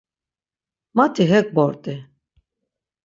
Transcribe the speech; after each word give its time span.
Mati 0.95 1.23
hek 1.31 1.47
bort̆i. 1.55 1.95